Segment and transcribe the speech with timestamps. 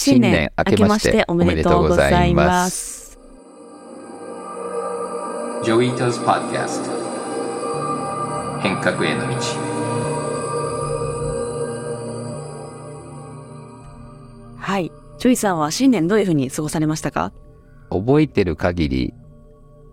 [0.00, 3.18] 新年明けましておめでとうございます。
[5.64, 6.90] Joi Ito's Podcast
[8.60, 9.34] 変革への道。
[14.56, 14.92] はい。
[15.18, 17.32] ジョイさんは新年どういうふうに過ごされましたか？
[17.90, 19.14] 覚えてる限り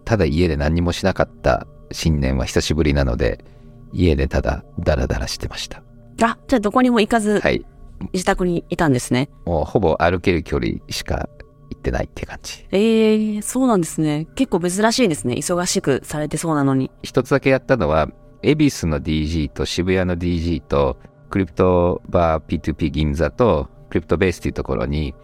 [0.04, 3.44] ただ家で何もしなかった新年は久しぶりなので
[3.92, 5.82] 家でただダラダラしてました。
[6.22, 7.66] あじゃあどこにも行かず、はい、
[8.14, 9.30] 自宅にいたんですね。
[9.46, 11.30] もうほぼ歩ける距離しか
[11.70, 12.66] 行ってないって感じ。
[12.72, 14.28] ええー、そうなんですね。
[14.36, 15.36] 結構珍しいですね。
[15.36, 16.92] 忙しくされてそうなのに。
[17.04, 18.10] 一つだけやったのは、
[18.44, 20.98] 恵比寿の DG と渋谷の DG と、
[21.30, 25.16] クリプトバー P2P 銀座と、クリプトベースっていうところに、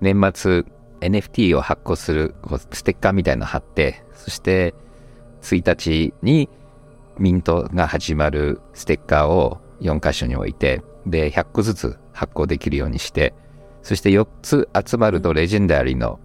[0.00, 0.64] 年末
[1.00, 2.34] NFT を発行する
[2.72, 4.74] ステッカーみたいなの貼って、そして
[5.42, 6.48] 1日に
[7.18, 13.34] ミントが始まるステッカーを4箇所に置いて、で、100個ずつ発行できるようにして、
[13.82, 16.18] そして4つ集まるとレジェンダリーの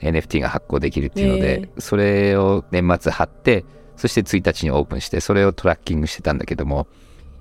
[0.00, 3.64] NFT が発行できるっていうので、えー、それを年末貼って、
[3.96, 6.86] そして1日にオープンして、それをトラッキングしてたんだけども、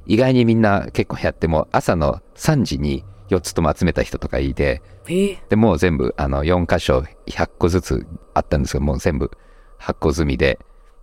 [0.07, 9.29] 意外にみんな結構やっても、朝の3時に4つとも集めた人とかいて、えー、で、もう全部、あの、4箇所100個ずつあったんですけど、もう全部
[9.77, 10.59] 発行済みで、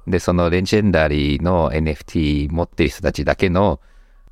[0.08, 3.80] で、そのレジェンダリーの NFT 持ってる人たちだけの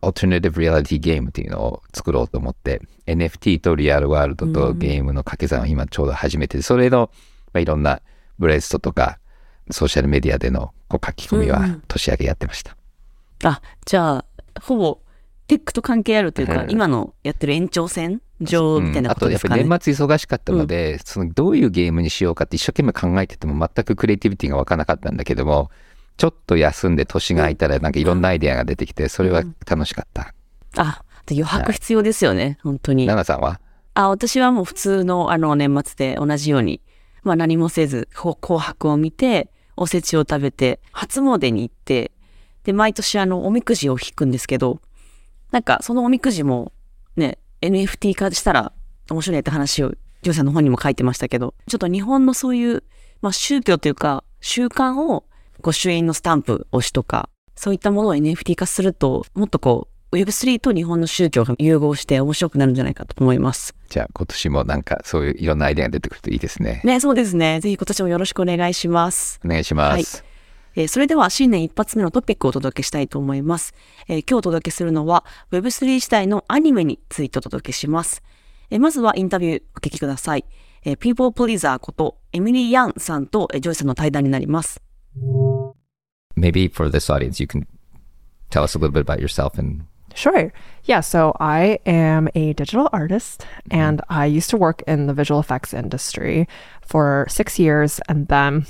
[0.02, 7.10] オートネティブリアリティゲームっていうのを作ろうと思って、NFT とリアルワールドとゲームの掛け算を今ちょうど始めて、それの、
[7.52, 8.00] まあ、いろんな
[8.38, 9.18] ブレストとか
[9.70, 12.76] ソーシャルメディアでのこう書き込みは年明けやってました。
[13.44, 14.24] うん、あ、じゃあ、
[14.60, 14.98] ほぼ
[15.46, 25.70] テックと関係あるというか、うん、今のやってる延長線上みたいなことですかね、うん、あとやっぱり年末忙しかったので、そのどういうゲームにしようかって一生懸命考えてても全くクリエイティビティが湧かなかったんだけども、
[26.16, 30.34] ちょっと休んで年が空いたらなんかいろんなアイデアが出てきて、それは楽しかった。
[30.76, 33.06] あ、余白必要ですよね、はい、本当に。
[33.06, 33.60] 奈々さんは？
[33.94, 36.80] あ、私はもう普通のあの年末で同じように、
[37.22, 42.12] まあ何もせず、紅白を見て、おせちを食べて、初詣に行って、
[42.64, 44.80] で、毎年あの、おみくじを引くんですけど、
[45.50, 46.72] なんかそのおみくじも
[47.16, 48.72] ね、NFT 化したら
[49.10, 49.92] 面白いって話を、
[50.22, 52.84] ジョーさんの本にも書いてましたけど、ちょっと日本のそういう、
[53.20, 55.24] まあ宗教というか、習慣を、
[55.62, 63.74] 御朱印のスタンプ推しとか、そういったものを NFT 化すると、もっとこう、Web3 と日本の宗教が融合して面白くなるんじゃないかと思います。
[63.88, 66.82] じゃあ今年もなんかそういういろんなアイデアが出てくるといいですね。
[66.84, 67.60] ね、そうですね。
[67.60, 69.40] ぜひ今年もよろしくお願いします。
[69.42, 70.16] お願いします。
[70.18, 70.32] はい
[70.74, 73.74] えー、それでは新年一発目のトピックをお届けしたいと思います。
[74.08, 78.22] えー、今日お届けするのは Web3 時代のアニメについてお届けします。
[78.70, 80.44] えー、まずはインタビューお聞きください。
[80.84, 84.82] えー、People Pleaser ことエミリー・ヤンさんと、えー、ジョイさんの対談になります。
[86.42, 87.66] Maybe for this audience you can
[88.50, 90.52] tell us a little bit about yourself and Sure.
[90.84, 91.00] Yeah.
[91.00, 93.78] So I am a digital artist mm-hmm.
[93.78, 96.48] and I used to work in the visual effects industry
[96.82, 98.00] for six years.
[98.08, 98.66] And then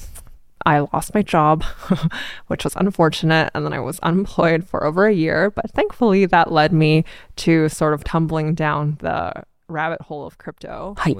[0.64, 1.64] I lost my job,
[2.46, 3.50] which was unfortunate.
[3.54, 5.50] And then I was unemployed for over a year.
[5.50, 7.04] But thankfully, that led me
[7.36, 10.94] to sort of tumbling down the rabbit hole of crypto.
[10.94, 11.16] はい。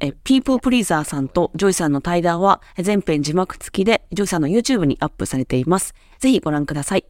[0.00, 5.94] え、People Pleaser さんとジョイさんの対談は全編字幕付きでジョイさんの YouTube にアップされています。
[6.18, 7.04] ぜひご覧ください。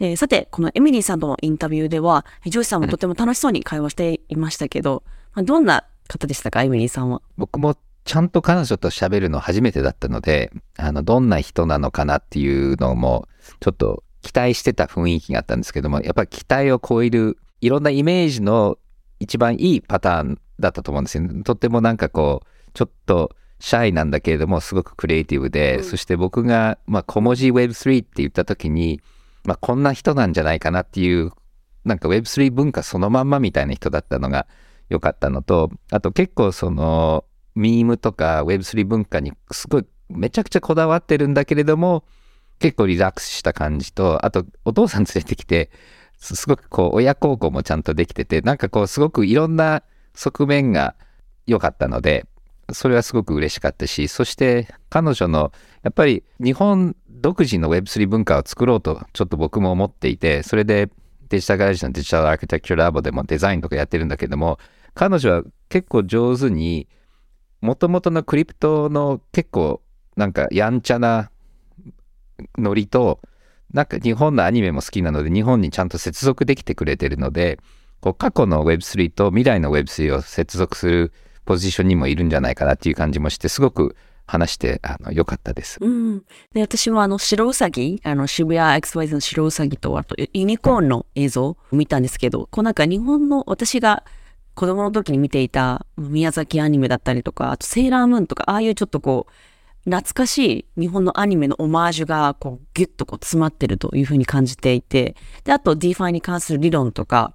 [0.00, 7.22] えー、さて、このエミリーさんとのインタビューでは、ジョイさんもとても楽しそうに会話していましたけど、まあ、どんな方でしたか、エミリーさんは。
[7.36, 13.28] 僕もちゃんと彼女と喋るの初めてだったので、あの、どんな人なのかなっていうのも、
[13.60, 18.78] ちょっと期待してた雰囲気があったんですけども、やっぱり期待を超える、いろんなイメージの
[19.22, 21.42] 一番いいパターンだったと思うんですよ、ね。
[21.42, 29.00] とってもなんかこう、ちょっとシャイなんだけれども、すごくクリエイティブで、うん、そして僕が、まあ、小文字 Web3 って言った時に、
[29.44, 31.30] まあ、こんな人なんじゃないかなっていう、
[31.84, 34.46] なんか Web3 文化そのまんまみたいな人だったのが
[34.88, 42.04] 良かったのと、あと結構その、ミームとか Web3 文化にすごいめちゃくちゃこだわってるんだけれども、
[42.58, 45.70] 結構リラックスした感じと、あとお父さん連れてきて、
[46.22, 49.82] すごくこう親孝行もちゃんとできてて、なんかこうすごくいろんな
[50.14, 50.94] 側面が
[51.46, 52.26] 良かったので、
[52.72, 55.52] それはすごく嬉しかったし、そして彼女の
[55.82, 60.90] やっぱり日本独自の Web3 文化を作ろうとちょっと僕も思っていて、それで
[61.28, 64.58] デジタルガレージのデジタルアーキテクチャラボでもデザインとかやってるんだけども、
[64.94, 66.86] 彼女は結構上手に、
[67.60, 69.82] もともとのクリプトの結構
[70.16, 71.30] なんかやんちゃな
[72.58, 73.20] ノリと、
[73.72, 77.58] なんか日本のアニメも好きなので日本にちゃんと接続できてくれてるので、
[78.00, 81.12] こう過去の Web3 と未来の Web3 を接続する
[81.44, 83.96] ポジションにもいるんじゃないかなっていう感じもして、すごく
[84.26, 85.78] 話してあの良かったです。
[85.80, 86.22] うん。
[86.52, 94.04] で、私もあの白うさぎ、あの渋谷 XYZ の白うさぎと、あとユニコーンの映像を見たんですけど、こうなんか日本の私が
[94.54, 99.32] 子供の時に見ていた宮崎アニメだったりとか、あとセーラームーンとか、ああいうちょっとこう、
[99.84, 100.38] 懐かし
[100.76, 107.34] い日本のアニメのオマージュがこうギュッとこう詰まってるというふうに感じていて、で、あと DeFi に関する理論とか、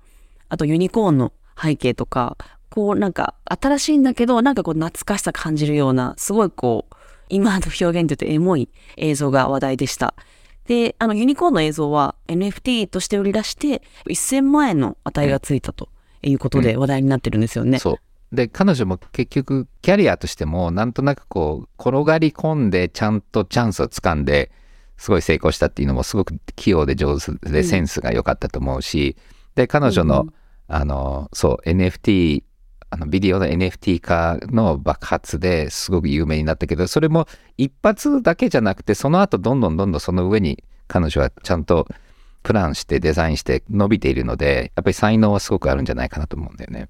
[0.50, 2.38] あとユニコーンの背景とか、
[2.70, 6.96] こうなんか新しいんだけど、なんかこう懐かしさ感じるような、すごいこう、
[7.30, 10.14] 今の表現で言うとエモい映像が話題でした。
[10.68, 15.90] で、あのユニコーンの映像は NFT として売り出して1000万円の値がついたと
[16.22, 17.80] いうことで話題になってるんですよね。
[17.80, 18.00] そう。
[18.32, 24.52] で、彼女も結局、キャリアとしても、なんとなくこう、転がり込んで、ちゃんとチャンスをつかんで、
[24.98, 29.16] すごい成功したっていうのも、すごく器用で上手で、センスが良かったと思うし、
[29.56, 30.28] で、彼女の、
[30.68, 32.44] あの、そう、NFT、
[32.90, 37.28] あの、ビデオの NFT 化の爆発ですごく有名になったけど、それも
[37.58, 41.88] 一発だけじゃなくて、その後、どんどんどんどんその上に、彼女はちゃんと
[42.44, 46.88] プランしてデザインして伸びているので、やっぱり才能はすごくあるんじゃないかなと思うんだよね。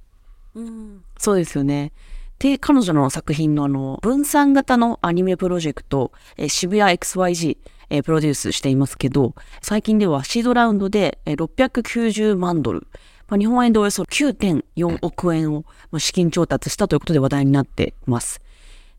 [1.17, 1.91] そうですよね。
[2.39, 7.57] で、彼女の作品のあの、分散型のアニメプロジェクト、え渋谷 XYG、
[7.89, 12.87] えプロデュースしていますけど、最近ではシードラウンドでえ690万ドル、
[13.27, 18.41] まあ、日本円でおよそ9.4億円をま資金調達したということで話題になっています。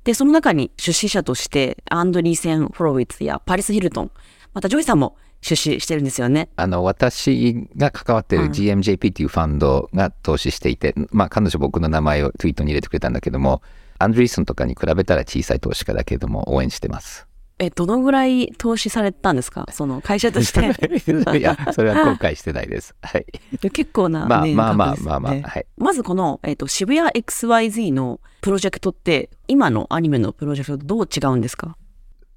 [0.05, 4.11] で、その中に出資者として、アンドリーセン・ホロウィッツやパリス・ヒルトン、
[4.55, 6.49] またジョイさんも出資してるんですよね。
[6.57, 13.63] あの、私が関わっている GMJP っていうファンドが投資していて、まあ彼女僕の名前をツイートに入れてくれたんだけども、
[13.99, 17.27] アンドリーソンとかに比べたら小さい投資家だけれども応援してます。
[17.61, 19.67] え、どのぐらい投資されたんですか？
[19.73, 20.61] その会社として。
[21.39, 22.95] いや、それは公開してないです。
[23.03, 23.27] はい。
[23.73, 25.67] 結構な、ね、まあまあまあまあまあ、ねはい。
[25.77, 31.77] まずこの、えっ、と、渋谷 XYZ のプロジェクトって、今のアニメのプロジェクトとどう違うんですか？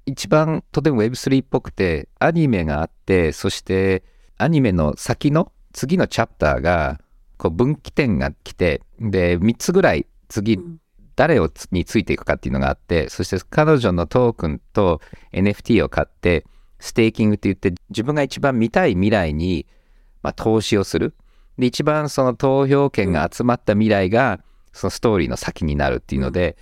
[0.06, 4.02] 一番とても Web3 っぽくて、アニメがあって、そして
[4.38, 7.00] アニメの先の次のチャプターが、
[7.38, 10.58] こう分岐点が来て、で、3つぐらい次、
[11.16, 15.00] 誰をつについていくかっていうのがあって、そして彼女のトークンと
[15.32, 16.44] NFT を買って、
[16.78, 19.66] ステーキングって言って、自分が一番見たい未来に、
[20.22, 21.14] まあ、投資をする。
[21.58, 24.40] で、一番その投票権が集まった未来が、
[24.72, 26.56] そのストーリーの先になるっていうので、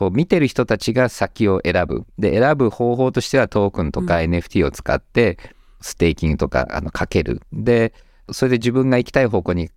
[0.00, 2.06] こう見てる人たちが先を選ぶ。
[2.18, 5.36] で、選ぶ方法としてはトークンとか NFT を使って、
[5.82, 7.42] ステーキングとかあのかける。
[7.52, 7.92] で、
[8.32, 9.68] それで自分が行きたい方向に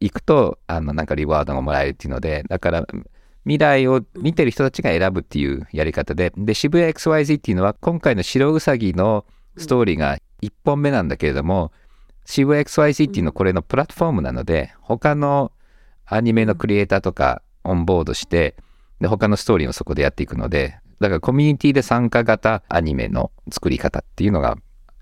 [0.00, 2.86] 行くと、あの、なんかリワードがもらえるっていうので、だから、
[3.44, 9.26] 未来を見てる人たちが選ぶっていうやり方で、で、渋谷 XYZ っていうのは、今回の白うさぎの
[9.58, 11.70] ストーリーが1本目なんだけれども、
[12.24, 15.52] 渋谷 XYZ っていうのはこれのプラットフォームなので、他の
[16.06, 18.56] アニメのクリエイターとかオンボードして、
[19.00, 24.56] で、他のストーリーをそこでやっていくので、だからコミュニティで参加型アニメの作り方っていうのが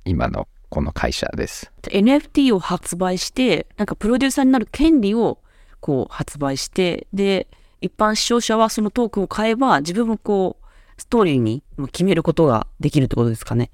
[0.05, 1.73] 今のこの会社です。
[1.83, 5.39] NFT を発売して、なんかプロデューサーになる権利を
[5.81, 7.47] こう発売して、で、
[7.81, 10.65] 一般視聴者はそのトークンを買えば、自分もこう、
[11.01, 11.63] ストーリーに
[11.93, 13.71] 決めることができるってことですかね。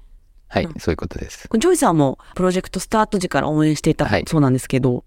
[0.47, 1.47] はい、そういうことです。
[1.51, 5.05] ジョイさんもプロジェクトスタート時から応援していたはいそうなんですけど、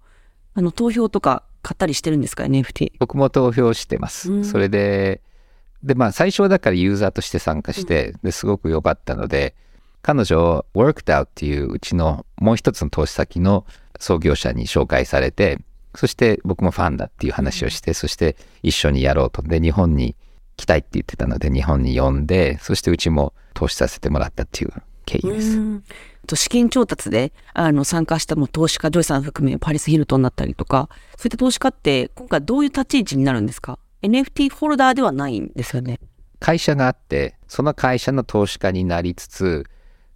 [0.55, 2.93] あの、投票とか買ったりしてるんですか ?NFT。
[2.99, 4.31] 僕も投票してます。
[4.31, 5.22] うんそれで、
[5.82, 9.55] で、まあ最初はだからユーザーとして参加して、ですごく良かったので、
[10.02, 13.64] 彼女、WorkDAO っていううちのもう一つの投資先の
[13.99, 15.58] 創業者に紹介されて、
[15.94, 19.40] そして僕もファンだっていう話をして、そして一緒にやろうと。
[19.40, 20.14] で、日本に
[20.56, 24.72] 来たいって言ってたので、日本に呼んで、そしてうちも投資させてもらったっていう
[25.05, 25.58] 経緯です。
[25.58, 25.84] うん
[26.27, 36.01] と資金調達であの参加したもう投資家、ジョイさん含めパリス・ヒルトンだったりとか、そういった投資家って今回どういう立ち位置になるんですか ?NFT ホルダーではないんですよね。
[36.41, 39.65] 会社があって、その会社の投資家になりつつ、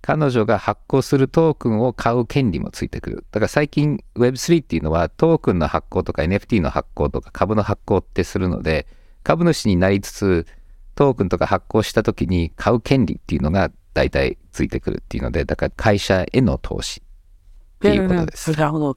[0.00, 3.24] 彼女が発行するトークンを買う権利もついてくる。
[3.30, 8.86] だから最近 Web3 っていうのはトークンの発行とか NFT の発行とか株の発行ってするので、
[9.24, 10.46] 株主になりつつ、
[10.94, 18.50] トークンとか発行した時に買う権利っていうのが大体ついてくるっていうので、だから会社への投資っていうことです。
[18.52, 18.96] なるほど。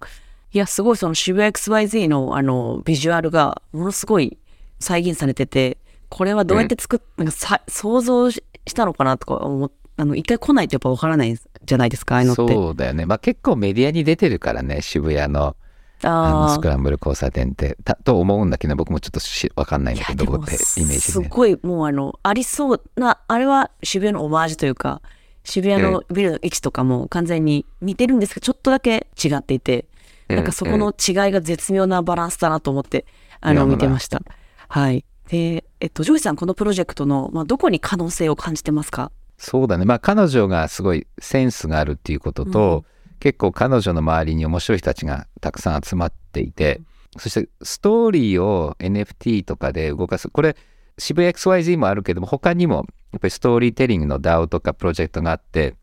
[0.54, 4.40] いや、すごいその渋谷 XYZ のあのビジュアルがものすごい
[4.80, 5.78] 再現されてて、
[6.10, 12.54] これはどうやって作っ、なんかさ想像ししたのかなとか思っあの、一回来ないとやっぱわからないじゃないですか、ああいうのって。
[12.54, 13.06] そうだよね。
[13.06, 15.56] まあ結構メディアに出てるからね、渋谷の
[16.04, 17.78] あのあスクランブル交差点って。
[17.84, 21.28] たと思うんだけど、僕もちょっとしわかんないんだけど、どこってイメージすね。
[21.30, 25.02] ごいもうあのありそうなあれは渋谷のオマージュというか
[25.44, 29.86] 渋谷のビルの位置とかも完全に似てるんですけどちょっとだけ違っていて
[30.30, 33.06] うんなんかそこの違いが絶妙なバランスだなと思って
[33.42, 34.22] あの見てました。
[34.68, 35.04] はい。
[35.30, 39.12] でえっとジョイさんこのプロジェクトの、まあ、どこに可能性を感じてますか？
[39.38, 39.86] そうだね。
[39.86, 42.86] まあ彼女がすごいセンスがあるっていうことと、
[43.20, 46.82] 結構彼女の周りに面白い人たちがたくさん集まっていて、
[47.18, 50.30] そしてストーリーを NFT とかで動かす。
[50.30, 50.56] これ
[50.98, 55.76] 渋谷 XYZ もあるけども他にもやっぱりストーリーテリングの DAO とかプロジェクトがあって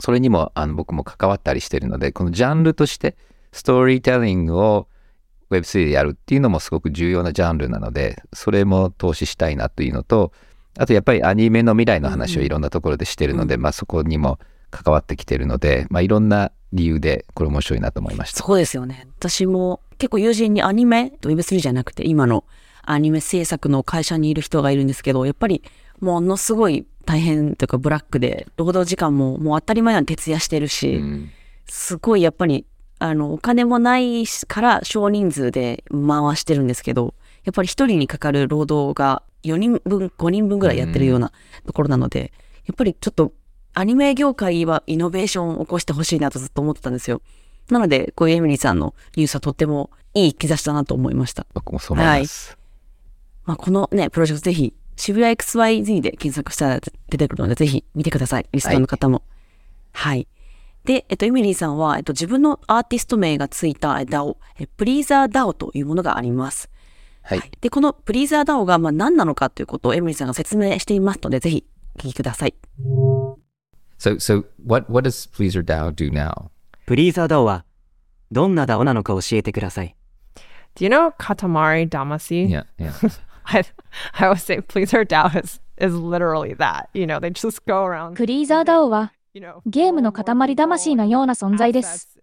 [0.00, 3.16] それにもあの僕も関わったりしてるのでこのジャンルとして
[3.52, 4.88] ストーリーテリングを
[5.50, 10.32] Web3 でやるっていうのもすごく重要なジャンルなのでそれも投資したいなというのと
[10.78, 14.38] あとやっぱりアニメの未来の話をいろんなところでしてるので、まあそこにも
[14.70, 18.42] 関わってきてるので、まあいろんな理由でこれ面白いなと思いました。
[18.42, 19.06] そうですよね。
[19.18, 22.44] 私も結構友人にアニメ、Web3 じゃなくて今の
[22.82, 25.62] アニメ制作の会社にいる人がいるんですけど、やっぱり
[26.02, 31.30] ものすごい大変というかブラックで、労働時間ももう当たり前なのに徹夜してるし、うん
[31.68, 32.66] すごいやっぱり、
[32.98, 41.32] あの、お金もないから少人数で回してるんですけど、やっぱり一人にかかる労働が4人分、5人分ぐらいやってるような
[41.64, 42.32] ところなので、
[42.66, 43.32] やっぱりちょっと
[43.74, 47.22] アニメ業界はイノベーションを起こしてほしいなとずっと思ってたんですよ。
[47.70, 51.46] なので、こういうエミリーさんのニュースはとってもいい兆しだなと思いました。
[51.54, 52.58] 僕もそう思います。
[53.44, 58.46] まあ、このね、プロジェクトぜひ、渋谷 XYZ で検索したら出てくるので、ぜひ見てください。
[58.52, 59.24] リスナーの方も。
[59.92, 60.28] はい。
[60.84, 66.70] で、えっと、エミリーさんは、えっと、自分のアーティスト名がついたえ DAO、えプリーザー DAO というものがあります。
[67.22, 67.42] はい。
[67.60, 71.64] で、このプリーザー DAO がまあ何なのかということをエミリーさんが説明していますので、ぜひ
[71.96, 72.54] お聞きください。
[73.98, 76.50] So, so what, what does Pleaser DAO do now?
[76.86, 77.64] プリーザー DAO は
[78.30, 79.96] どんな DAO なのか教えてください。
[80.76, 82.46] Do you know Katamari Damacy?
[82.46, 82.92] Yeah, yeah.
[83.44, 83.64] I,
[84.18, 86.88] I would say Pleaser DAO is, is literally that.
[86.92, 92.18] You know, they just go around, クリーザー DAO は you know, ゲームの塊魂のような存在です。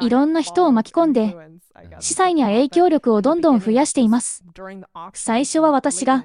[0.00, 1.36] いろんな人を巻き込んで、
[1.98, 4.44] 司祭には影響力をどんどん増やしています。
[5.12, 6.24] 最初は私が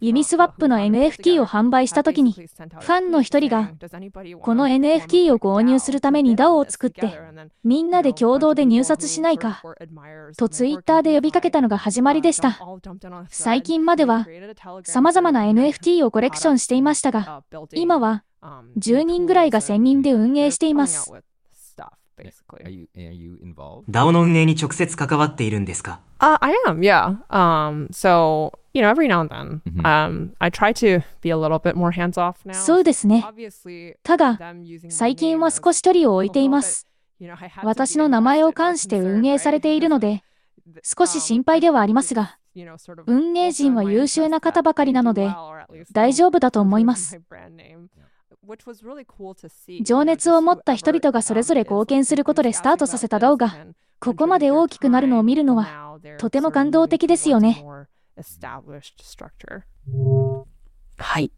[0.00, 3.72] ユニスワップの NFT を販売した時に、ファンの一人が、
[4.40, 7.18] この NFT を購入するために DAO を作って、
[7.64, 9.62] みんなで共同で入札しないか、
[10.36, 12.58] とツイッターで呼びかけたのが始まりでした。
[13.28, 14.26] 最近までは、
[14.84, 17.42] 様々な NFT をコレクションしていましたが、
[17.72, 18.24] 今は
[18.78, 21.12] 10人ぐらいが専任で運営しています。
[23.88, 31.36] ダオの運営に直接関わっているんですか、uh, I am, yeah.、Um, so, you know, every now and then,、um, I try to be a
[31.36, 32.54] little bit more hands off now.
[32.54, 33.24] そうですね。
[34.02, 34.38] ただ、
[34.88, 36.86] 最近は少し距離を置いています。
[37.62, 40.22] 私の名前を冠して運営されているので、
[40.82, 42.38] 少し心配ではありますが、
[43.06, 45.30] 運営陣は優秀な方ばかりなので、
[45.92, 47.20] 大丈夫だと思います。
[48.46, 49.82] My brand name, which was really cool to see.
[49.82, 53.54] 情熱を持った人々がそれぞれ貢献することでスタートさせた動画、
[53.98, 57.64] ここまで大きくなるのを見るのは、とても感動的ですよね。
[60.98, 61.30] はい。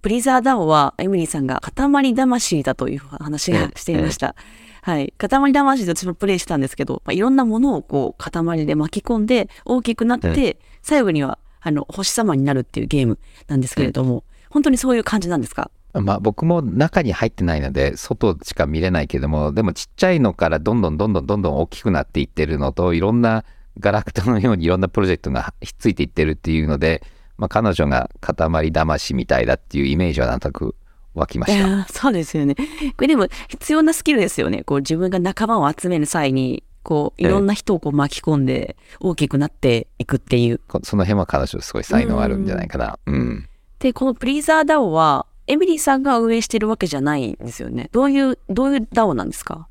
[0.00, 4.36] プリザー DAO はエミリーさんが塊魂だという話がしていました。
[4.82, 5.12] はい。
[5.18, 13.18] 塊魂で私もプレイしたんですけど、まあ、いろんなものをこう塊で巻き込んで大きくなって、最後にはあの星様になるっていうゲーム
[13.48, 23.44] なんですけれども、本当にそういう感じなんですかまあ僕も中に入ってないので外しか見れないけどもでもちっちゃいのからどんどんどんどんどんどん大きくなっていってるのといろんな
[23.78, 27.02] ガラクタのようにいろんなプロジェクトがひっついていってるっていうので、
[27.36, 30.74] まあ、彼女が塊魂みたいだっていうイメージはなんとなく
[31.14, 31.86] 湧きました。
[31.92, 32.54] そうですよね。
[32.54, 32.62] こ
[33.02, 34.62] れでも必要なスキルですよね。
[34.64, 40.60] こう自分が仲間を集める際に、こういろんな人をこう巻き込んで大きくなっていくっていう。
[40.68, 42.98] こその辺は彼女すごい才能あるんじゃないかな。
[43.06, 43.48] うん。
[43.78, 47.88] で、このプリーザー DAO は、エミリーさんが運営してるわけじゃないんですよね。
[47.90, 49.68] どういう、どういう DAO なんですか？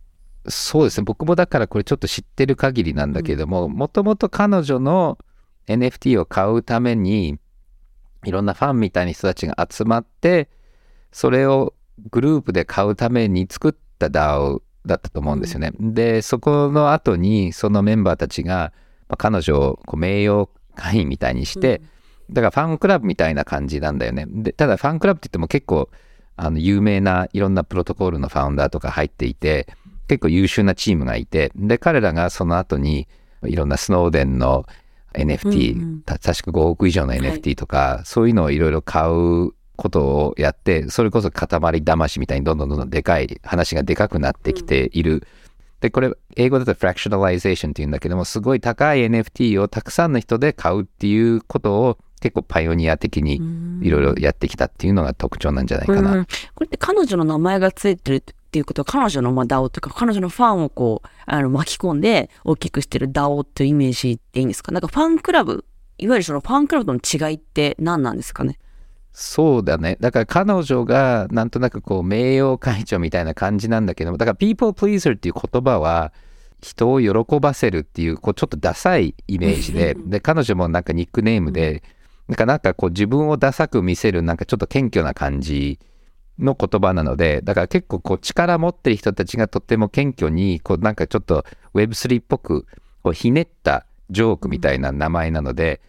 [0.50, 1.03] そうですね。
[1.03, 5.17] 僕もだからこれちょっと知ってる限りなんだけどももともと彼女の
[5.67, 7.38] NFT を買うために
[8.25, 10.50] いろんなファンみたいな人たちが集まって
[11.12, 11.74] それを
[12.12, 15.74] グループで買うために作った DAO だったと思うんですよね。
[15.79, 18.72] でそこの後にそのメンバーたちが、
[19.10, 21.81] まあ彼女をこう名誉会員みたいにして、
[22.29, 24.25] だからファンクラブみたいな感じなんだよね。
[24.27, 25.89] でただファンクラブって言っても結構
[26.36, 29.67] あの有名ないろんなプロトコールのファウンダーとか入っていて
[30.07, 33.07] 結構優秀なチームがいてで彼らがその後に
[33.43, 34.65] いろんなスノーデンの
[35.13, 45.27] NFT、うんうんた確か5億以上の NFT とか、そういうのをいろいろ買うことをやってそれこそ塊魂みたいにどんどんどんどんでかい話がでかくなってきている。
[45.81, 53.40] でこれ英語だと fractionalization っていうんだけどもすごい高い NFT をたくさんの人で買うっていうことを結構パイオニア的に
[53.82, 56.12] いろいろやってきたっていうのが特徴なんじゃないかな。
[56.14, 64.72] うんこれって彼女の名前がついてるっていうことは彼女のまあ DAO というか彼女のファンをこうあの巻き込んで大きくしてる DAO っていうイメージでいいんですか？
[64.72, 65.66] なんかファンクラブ
[66.00, 68.58] いわゆるそのファンクラブの違いって何なんですかね？
[69.14, 69.98] そうだね。
[70.00, 76.14] だから彼女がなんとなくこう名誉会長みたいな感じなんだけども、だから people pleaser っていう言葉は
[76.62, 81.82] 人を喜ばせるっていう、こうちょっとダサいイメージで、 で、彼女もなんかニックネームで、
[82.27, 85.79] なんかなんかこう自分をダサく見せるなんかちょっと謙虚な感じ
[86.39, 92.65] の言葉なので、だから結構こう力持ってる人たちがとっても謙虚に、こうなんかちょっと Web3 っぽく
[93.03, 95.81] こうひねったジョークみたいな名前なので、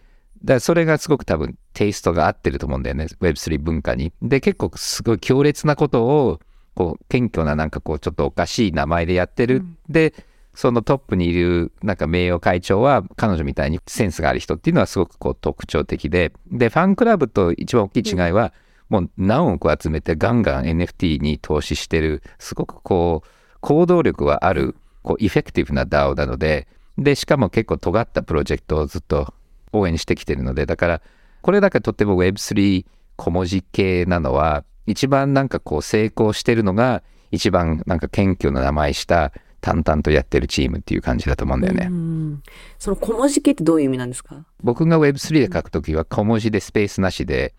[0.43, 4.13] だそれがすごく多分テイストが合ってると思うんだよね Web3 文化に。
[4.21, 6.39] で結構すごい強烈なことを
[6.75, 9.65] こう謙虚ななんかこうちょっとおかしい名前でやってる。
[9.89, 10.13] で
[10.59, 16.33] そのトップにいるなんか名誉会長は彼女みたいにセンスがある人っていうのはすごくこう特徴的で。
[16.51, 18.51] でファンクラブと一番大きい違いは、
[18.89, 23.27] もう何億集めてガンガン NFT に投資してるすごくこう
[23.61, 26.67] 行動力はあるこうエフェクティブな DAO なので。
[26.97, 29.33] でしかも結構尖ったプロジェクトをずっと
[29.71, 30.65] 応援してきてるので。
[30.65, 31.01] だから
[31.41, 32.85] これだけとっても Web3
[33.15, 37.01] 小文字系なのは一番なんかこう成功してるのが
[37.31, 41.87] 一番なんか謙虚な名前した淡々とやってるチームっていう感じだと思うんだよね。
[41.89, 42.43] うん
[42.77, 44.45] その小文字系ってどういう意味なんですか？
[44.63, 47.53] 僕が Web3 で書くときは小文字でスペースなしで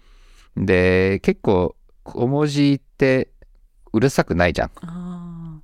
[0.57, 3.29] で結構小文字って
[3.93, 4.71] うるさくないじゃん。
[4.83, 5.61] あ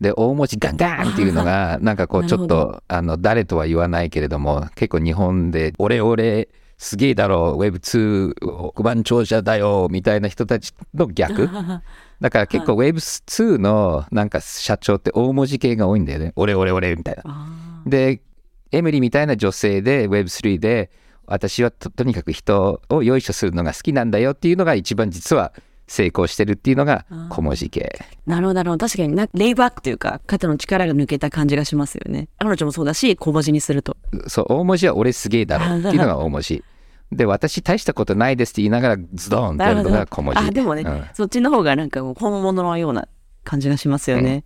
[0.00, 6.48] で大文字ガンガンっていうのがなんかこう ちょっとあの誰とは言わないけれども結構日本で「俺俺
[6.78, 11.50] すげえだろ Web2 億万長者だよ」みたいな人たちの逆。
[12.20, 17.22] だから結構 Web2 のなんか社長って大文字系が多いんだよね「俺俺俺」みたいな。
[17.26, 18.22] あで
[18.70, 20.90] エミリーみたいな女性で Web3 で
[21.26, 25.52] 私はととにかく人をよいしょするのが好きなんだよっていうのが一番実は
[25.88, 27.98] 成功してるっていうのが小文字系。
[28.26, 28.86] なるほどなるほど。
[28.86, 32.28] 確かになレイバックというか肩の力が抜けた感じがしますよね。
[32.38, 33.96] 彼女もそうだし小文字にすると。
[34.26, 36.62] そう、大文字は俺すげえだろっていうのが大文字。
[37.10, 40.40] で、私大したことないですって言いながらズドンってやるのが小文字。
[40.40, 41.04] あでもね、うん。
[41.14, 43.08] そっちの方がなんか本物のような
[43.44, 44.44] 感じがしますよね、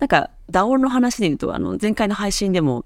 [0.00, 2.84] なんか DAO の話で言うとあの前回の配信でも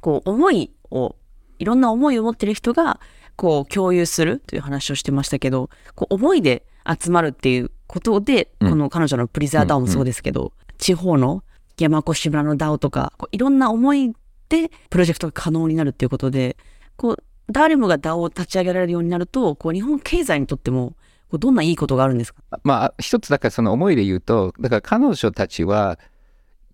[0.00, 1.16] こう思いを
[1.58, 3.00] いろんな思いを持ってる人が
[3.36, 8.70] こう共有するという話をしてましたけどこう思いで集まるっていうことで、うん。
[8.70, 11.44] この彼女のプリザー DAO もそうですけど、地方の
[11.78, 14.12] 山越村の DAO とかこういろんな思い
[14.48, 16.56] でプロジェクトが可能になるっていうことで
[16.96, 20.94] こう誰もが DAO を立ち上げられるようになるとこう日本経済にとっても
[21.28, 22.42] こうどんないいことがあるんですか？
[22.62, 25.98] まあ、一つだからその思いで言うと、だから彼女たちは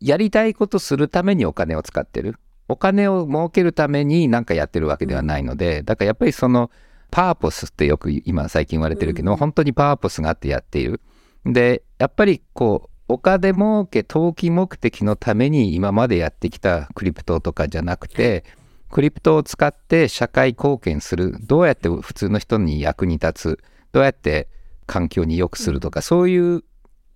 [0.01, 2.37] やりたいことするためにお金を使ってる。
[2.69, 6.71] お金を儲けるために何かやってるわけではないので、だからやっぱりその
[7.11, 11.01] パーポスってよく今最近言われてるけど、本当にパーポスがあってやっている。
[11.45, 18.45] で、やっぱりこう、お金儲け、投機目的のために今までやってきたクリプトとかじゃなくて、
[18.91, 23.59] クリプトを使って社会貢献する、どうやって普通の人に役に立つ、
[23.93, 24.49] どうやって
[24.87, 26.65] 環境に良くするとか、そういう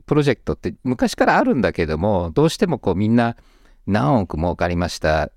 [0.07, 3.37] プロジェクトって昔からあるんだけども、どうしてもこうみんな
[3.87, 5.31] 何億儲かりました、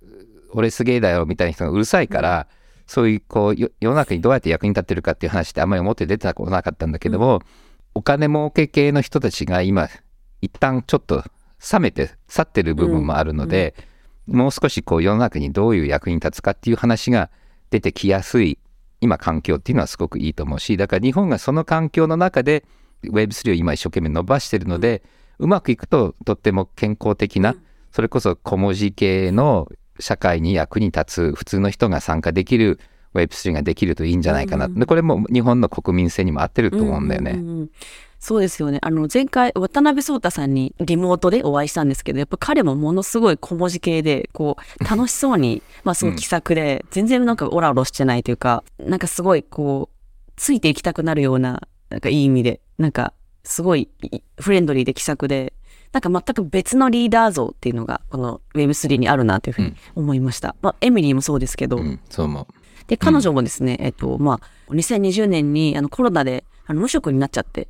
[0.52, 2.48] 俺すげえだよみたいな人がうるさいから、
[2.88, 7.42] そういうこうよ世の中にどうやって役に立ってるかっていう話ってあんまり表出てこなかったんだけども、
[7.94, 9.90] お金儲け系の人たちが今
[10.42, 11.24] 一旦ちょっと
[11.74, 13.76] 冷めて去ってる部分もあるので、
[14.28, 17.30] もう少しこう世の中にどういう役に立つかっていう話が
[17.70, 18.60] 出てきやすい
[19.02, 22.66] 今環境っていうのはすごくいいと思うしだから日本がその環境の中で
[23.04, 25.04] Web3 を今一生懸命伸ばしてるので、
[25.38, 27.56] うまくいくととっても健康的な、
[27.92, 29.70] それこそ小文字系の
[30.00, 32.80] 社会に役に立つ普通の人が参加できる
[33.14, 37.32] Web3 ができるといいんじゃないかな、でこれも日本の国民性にも合ってると思うんだよね。
[37.32, 37.70] うんうんうん
[38.26, 38.80] そうですよね。
[38.82, 55.54] あの、前回、渡辺壮太さんにリモートでお会いしたんですけど、やっぱ彼もものすごい小文字系で、こう、楽しそうに、 まあ、すごい気さくで、全然なんかオラオラしてないというか、なんかすごい、こう、ついていきたくなるような、なんかいい意味で、なんか、すごいいフレンドリーで気さくで、
[55.96, 60.54] なんか全く別のリーダー像っていうのが、この Web3 にあるなというふうに思いました。
[60.62, 62.48] まあ、エミリーもそうですけど、うん、そう思う。
[62.88, 67.70] で、彼女もですね、えっと、まあ、2020年にあのコロナであの無職になっちゃって、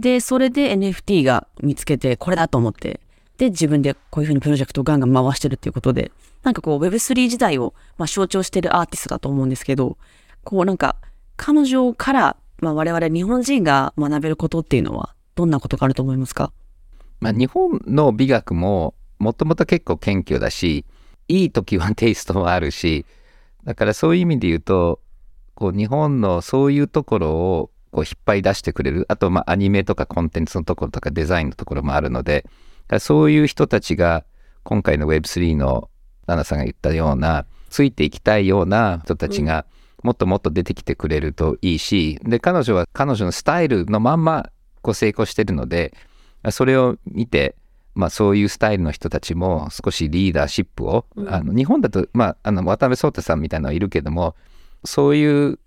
[0.00, 2.98] で、それで NFT が見つけて、これだと思って、
[3.38, 6.10] で、自分でこういうふうにプロジェクトをガンガン回してるっていうことで、
[6.42, 9.96] なんかこう Web3 時代を、まあ、象徴してるアーティストだと思うんですけど、
[10.42, 10.96] こうなんか、
[11.36, 16.50] 彼女から、まあ、我々日本人が学べることっていうのは、どんなことがあると思いますか？
[17.20, 20.86] まあ、日本の美学ももともと結構謙虚だし
[21.28, 23.06] いい時はテイストもあるし
[23.64, 25.00] だからそういう意味で言うと
[25.54, 32.46] こう日本のそういうところをこう引っ張り出してくれるあとまあアニメとかコンテンツのところとかデザインのところもあるので
[32.98, 34.24] そういう人たちが
[34.62, 35.90] 今回の Web3 の
[36.26, 39.66] ナナさんが言ったようなついていきたいような人たちが
[40.02, 44.50] もっともっと出てきてくれるといいしで彼女は彼女のスタイルのまんま
[44.82, 45.94] こう成功してるので
[46.50, 47.56] それを見て
[47.94, 54.34] まあそういうスタイルの人たちも少しリーダーシップを、うんあの日本だと、まあ、あの渡辺壮太さんみたいなのはいるけども、
[54.84, 55.58] そういう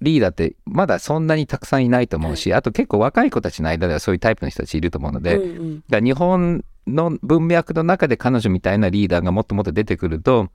[0.00, 10.50] リーダーってまだそんなにたくさんいないと思うし、あと結構若い子たちの間ではそういうタイプの人たちいると思うので、うんうんだ日本の文脈の中で彼女みたいなリーダーがもっともっと出てくると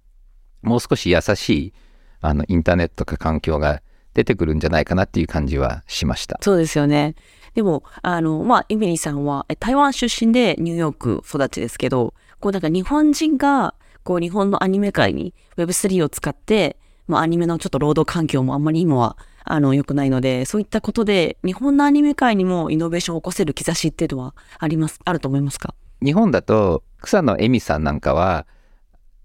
[0.62, 1.74] もう少し優しい
[2.22, 3.82] あのインターネットとか環境が
[4.14, 6.38] 出てくるんじゃないかなっていう感じはしました。
[6.42, 7.16] そうですよね。
[7.56, 25.74] でも、あの、まあ、エミリーさんはえ台湾出身でニューヨーク育ちですけど、こうなんか日本人が、こう日本のアニメ界に Web3 を使って、まあ、アニメのちょっと労働環境もあんまり今は、あの、良くないので、そういったことで、日本のアニメ界にもイノベーションを起こせる兆しっていうのはあります、あると思いますか？
[26.04, 28.48] 日本だと草野恵美さんなんかは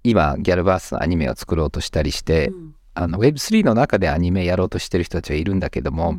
[0.04, 2.50] 今ギャルバースのアニメを作ろうとしたりして、
[2.94, 6.16] あの Web3 の中でアニメやろうとしてる人たちはいるんだけども、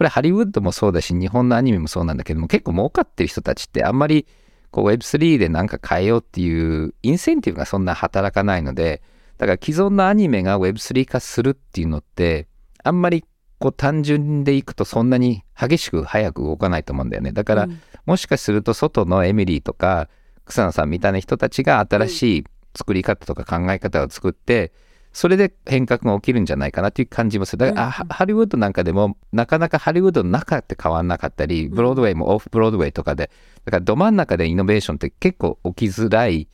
[0.00, 4.26] これハリウッドもそうだし日本のアニメもそうなんだけども結構儲かってる人たちってあんまり
[4.70, 9.02] こう Web3 でなんか変えようっていうインセンティブがそんな働かないので
[9.36, 12.48] だから既存のアニメが Web3 化するっていうのって
[12.82, 13.26] あんまり
[13.58, 17.32] こう単純でいくとそんなに激しく早く動かないと思うんだよね。
[17.32, 17.68] だから、
[18.06, 20.08] もしかすると外のエミリーとか
[20.46, 20.88] 草野さん。
[20.88, 24.72] みたいな人たちが新しい作り方とか考え方を作って、
[25.12, 27.58] それで変革が起きるんじゃないかなっていう感じもする。
[27.58, 33.30] だから、あハハリウッドなんかでもなかなかハリウッドの中って変わんなかったり、ブロードウェイもオフブロードウェイとかで、
[33.64, 36.48] だからど真ん中でイノベーションって結構起きづらい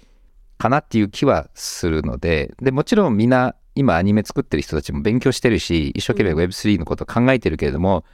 [0.59, 8.05] かなっていう気はするので、でもちろんみんな今アニメ作ってる人たちも勉強してるし、一生懸命 Web3 のことを考えてるけれども、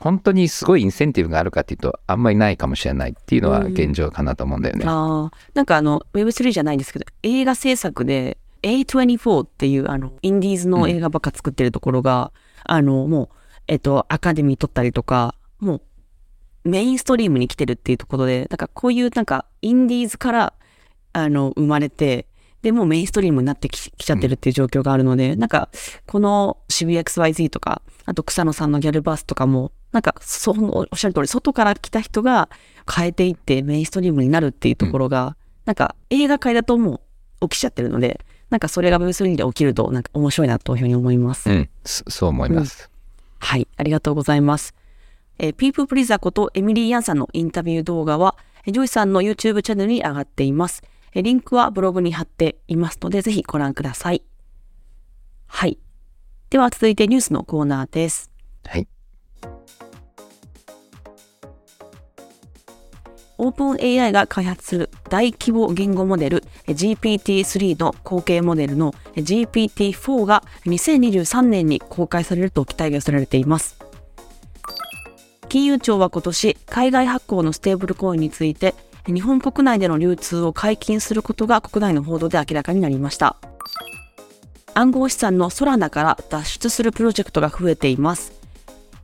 [0.00, 4.84] 本当にすごいインセンティブがあるかっていうとあんまりないかもしれないっていうのは現状かなと思うんだよね。
[4.88, 12.32] ああ、なんかあの、Web3 じゃないんですけど、映画制作で A24 っていうあの、インディーズの映画ばっか作ってるところが、
[12.64, 13.28] あの、もう、
[13.68, 15.82] えっと、アカデミー取ったりとか、もう、
[16.68, 20.54] メインストリームに来てるっていうところで、なんかこういうなんか、インディーズから、
[21.12, 22.26] あの、生まれて、
[22.62, 25.68] で、もうメインストリームになってききちゃってるっていう状況があるので、なんか、
[26.06, 32.48] この渋谷 XYZ とか、あと草野さんのギャルバースとかも、なんか、その、おっしゃる通り、外から来た人が
[32.90, 37.02] 変えていってメインストリームになるっていうところが、なんか映画界だとも
[37.40, 41.50] う起きちゃってるので、なんかそれが Web3 で起きると、なんか面白いなというふうに思います。
[41.50, 42.90] うん、そそう思います。
[43.38, 44.74] はい、ありがとうございます。
[45.38, 50.82] えー、ピーププリザことエミリー・ヤンさんのインタビュー動画は、えージョイさんの YouTube チャンネルに上がっています。
[51.12, 54.22] えーリンクはブログに貼っていますので、ぜひご覧ください。
[55.46, 55.78] はい。
[56.50, 58.30] では続いてニュースのコーナーです。
[58.64, 58.86] はい。
[63.38, 73.76] オープン AI が開発する大規模言語モデル GPT-3 の後継モデルの GPT-4 が2023年に公開されると期待が寄せられています。
[75.48, 78.74] 金融庁は今年、海外発行のステーブルコインについて、
[79.06, 83.36] 日本国内での流通を解禁することが国内の報道で明らかになりました。
[84.74, 88.32] 暗号資産のソラナから脱出するプロジェクトが増えています。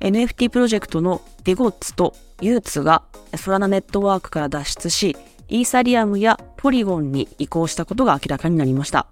[0.01, 3.03] NFT プロジェクトのデゴッツとユーツが
[3.37, 5.17] ソラナネットワークから脱出し、
[5.49, 9.07] イーサリアムやポリゴンに移行したことが明らかになりました。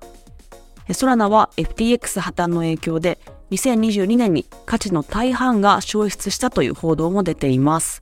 [0.92, 3.18] ソラナは FTX 破綻の影響で
[3.50, 8.00] 2022年に価値の大半が消失したという報道も出ています。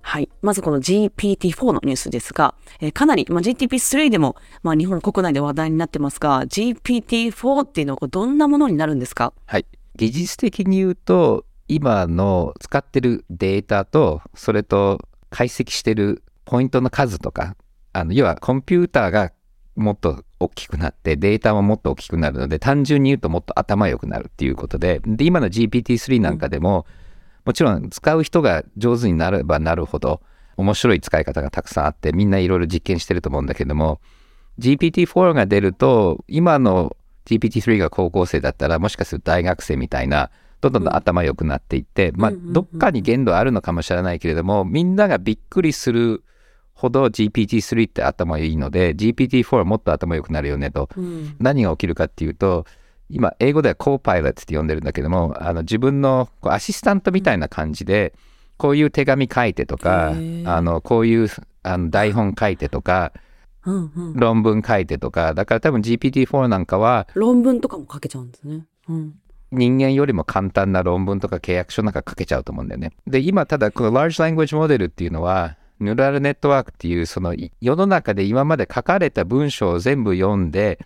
[0.00, 0.28] はい。
[0.42, 9.32] まずこの GPT-4 のニュースですが、えーかなり、まあ、GTP3 でも、まあ、日本国内で話題になってますが、GPT-4 っていうのはどんなものになるんですか？
[9.46, 9.66] はい。
[9.96, 15.00] 技術的に言うと、今の使ってるデータと、それと
[15.30, 17.56] 解析してるポイントの数とか、
[17.92, 19.32] あの要はコンピューターが
[19.76, 26.86] もっと大きくなって、データももっと大きくなるので、単純に言うともっと頭良くなるっていうことで、で今の GPT-3 なんかでも、
[27.44, 30.20] もちろん使う人が上手になればなるほど、
[30.56, 34.00] 面白い使い方がたくさんあって、みんないろいろ実験してると思うんだけども、
[34.58, 36.96] GPT-4 が出ると、今の
[37.26, 40.30] GPT-3 が高校生だったら、もしかすると大学生みたいな、
[40.70, 46.22] どんどん頭良くなっていって、まあ、どっかに限度あるのかもしれないけれども、みんながびっくりする
[46.74, 50.88] ほど GPT-3 って頭いいので、GPT-4 はもっと頭良くなるよねと。
[50.96, 51.36] うん。
[51.38, 52.66] 何が起きるかっていうと、
[53.10, 58.14] 今、英語ではコーパイロットって呼んでるんだけども、あの自分のこうアシスタントみたいな感じで、
[58.56, 60.14] こういう手紙書いてとかあ
[60.62, 61.28] のこういう
[61.64, 63.12] あの台本書いてとか、
[63.66, 64.14] うんうん。
[64.14, 68.66] 論文書いてとか、だから多分 GPT-4 なんかは論文とかも書けちゃうんですね。
[68.88, 69.14] うん。
[69.54, 72.92] 人間よりも簡単な論文とか契約書なんか書けちゃうと思うんだよね。
[73.06, 80.78] で、今ただこの Large Language Model っていうのは、ニューラルネットワークっていうそのい世の中で今まで書かれた文章を全部読んで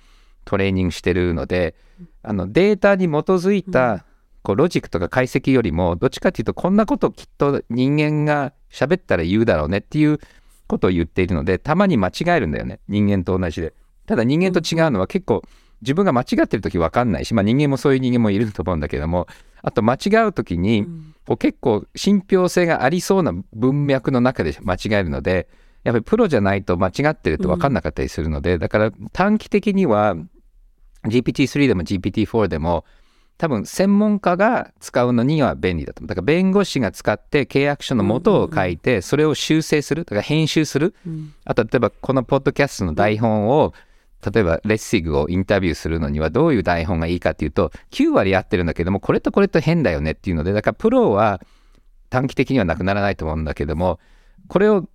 [0.44, 1.74] トレーニングしてるので、
[2.22, 4.04] あのデータに基づいた
[4.42, 10.18] こうロジックとか解析よりも、どっちかっていうとこんなこときっと人間が喋ったら言うだろうねっていう
[10.66, 12.80] ことを言っているので、たまに間違えるんだよね。
[12.88, 13.74] 人間と同じで。
[14.06, 15.42] ただ人間と違うのは結構
[15.82, 19.26] 自分が間違ってる時分かんないし、まあ人間もそういう人間もいると思うんだけども、
[19.62, 20.86] あと間違う時に、
[21.26, 25.48] こう結構信憑性がありそうな文脈の中で間違えるので、
[25.84, 30.16] やっぱりプロじゃないと間違ってると分かんなかったりするので、だから短期的には
[31.04, 32.84] GPT-3 でも GPT-4 でも
[33.38, 36.08] 多分専門家が使うのには便利だと思う。
[36.08, 40.94] だから弁護士が使って契約書の元を書いて、それを修正する、だから編集する。
[41.44, 43.74] あと例えばこのポッドキャストの台本を、
[44.24, 51.40] 例えばレッシグをインタビューするのにはどういう台本がいいかっていうと、9割合ってるんだけども、これとこれと変だよねっていうので、だからプロは
[52.10, 54.00] 短期的にはなくならないと思うんだけども、
[54.48, 54.88] これを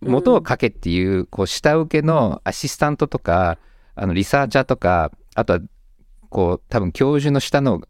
[0.00, 3.58] 元を書けっていう、こう下請けのアシスタントとか、
[3.94, 5.60] あのリサーチャーとか、あとは
[6.28, 7.82] こう多分教授の下の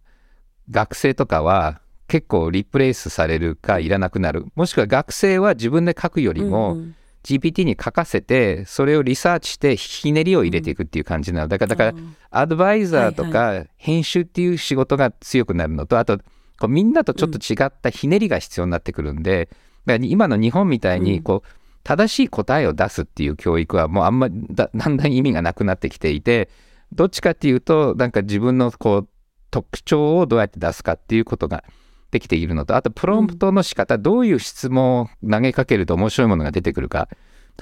[0.71, 4.47] 学生とかは結構リプレイスされるかいらなくなる。
[4.55, 6.79] もしくは学生は自分で書くよりも
[7.23, 11.49] GPT に書かせてそれをリサーチしてひねりを入れていくっていう感じなの。
[11.49, 11.95] だからだから
[12.31, 16.19] アドバイザーとか編集っていう仕事が強くなるのとあと
[16.59, 19.49] こうみんなとちょっと違ったひねりが必要になってくるんで
[19.87, 21.49] だから今の日本みたいにこう
[21.85, 26.49] 正しい答えを出すっていう教育はもうあんまりだ だんだん意味がなくなってきていて
[26.93, 29.09] どっちかっていうと、なんか自分のこう
[29.51, 31.65] 特徴をどうやって出すかっていうことが
[32.11, 37.09] できているのと、あとプロンプトの仕方、うん、どういう質問を投げかけると面白いものが出てくるか。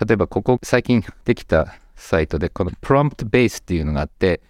[0.06, 4.40] 例えばここ最近できたサイトでこのプロンプトベースっていうのがあって、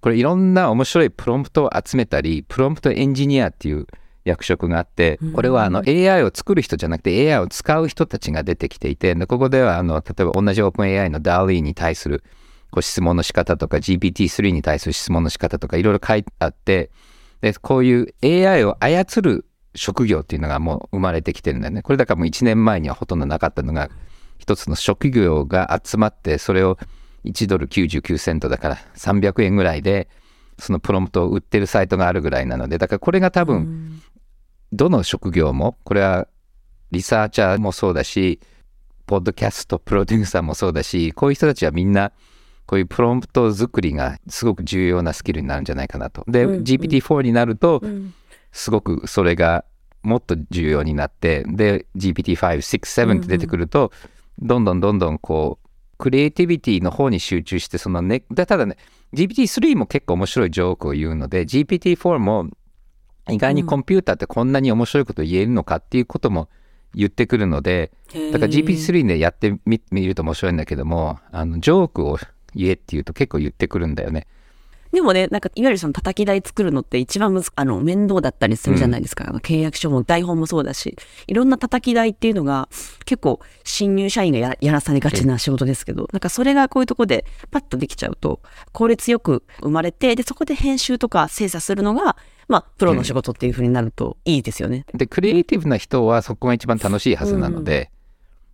[0.00, 3.86] これいろんな面白いプロンプトを集めたり、プロンプトエンジニアっていう
[4.24, 12.22] 役職があって、これはあの AI を作る人じゃなくて AI を使う人たちが出てきていて、ここではあの例えば同じ OpenAI の DALI に対する
[12.70, 16.90] こう質問の仕方とか GPT-3 に対する質問の仕方とかいろいろ書いてあって、
[17.44, 21.82] で、こういう AI を操る職業っていうのがもう生まれてきてるんだよね。
[21.82, 23.90] これだからもう1年前にはほとんどなかったのが、
[24.38, 26.78] 一つの職業が集まって、それを
[27.26, 30.08] 1ドル99セントだから300円ぐらいで、
[30.58, 34.00] そのプロンプトを売ってるサイトがあるぐらいなので、だからこれが多分、
[34.72, 36.26] どの職業も、これは
[36.92, 38.40] リサーチャーもそうだし、
[39.04, 42.12] ポッドキャストプロデューサーもそうだし、こういう人たちはみんな
[42.66, 46.24] こういうプロンプト作りがすごく重要なスキルになるんじゃないかなと。
[46.26, 47.82] で、うんうん、GPT-4 になると、
[48.52, 49.64] すごくそれが
[50.02, 53.92] もっと重要になって、で、GPT-5、6、7って出てくると、
[54.38, 58.76] うんうん、どんどんどんどんこう、クリエイティビティの方に集中して、そのね、ただね、
[59.14, 62.48] GPT-3 も結構面白いジョークを言うので、GPT-4 も
[63.30, 66.48] 意外にコンピューターってこんなに面白いこと言えるのかっていうことも
[66.94, 67.92] 言ってくるので、
[68.32, 72.18] だから GPT-3 でやってみると面白いんだけども、あの、ジョークを
[72.54, 74.26] 言えって言うと結構言ってくるんだよね。
[74.94, 79.24] でもね、なんか、いわゆるその叩き台作るのって一番むず、あの、面倒だったりするじゃないですか。
[79.24, 82.68] うん、あの契約書も台本もそうだし、いろんな叩き台っていうのが
[83.04, 88.40] 結構新入社員がやらされがちな仕事ですけど、なんかそれがこういうとこでパッとできちゃうと、
[88.70, 94.98] 効率よく生まれて、で、そこで編集とか精査するのが、まあ、プロの仕事っていうふうになるといいですよね、うん。
[94.98, 97.90] で、クリエイティブな人はそこが一番楽しいはずなので、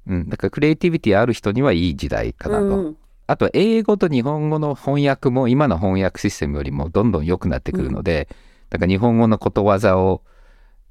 [0.06, 2.64] うん、うん、だからクリエイティビティある人にはいい時代かなと。
[2.64, 2.96] うん
[3.30, 8.36] あと英語と日本語の翻訳も今の翻訳システムよりもどんどん良くなってくるので、うん、
[8.70, 10.22] だから日本語のことわざを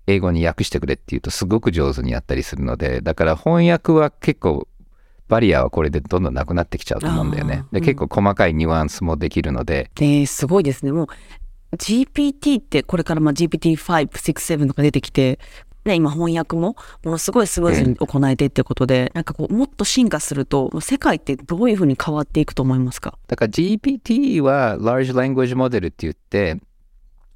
[0.08, 4.70] 英語に訳してくれっていうとすごく上手にやったりするので、だから翻訳は結構
[5.28, 7.66] バリアはこれでどんどんなくなってきちゃうと思うんだよね。
[7.74, 9.92] で、うん、結構細かいニュアンスもできるので。
[9.96, 10.94] で、すごいですね。
[10.94, 15.40] もう GPT ってこれからまあ GPT5、6、7とか出てきて、
[15.90, 23.18] ね、今翻訳もものすごいスムーズに行えてってことで、うん、なんかこうもっと進化すると世界ってどういうふうに変わっていくと思いますか？
[23.28, 26.60] だから GPT は Large Language Model って言って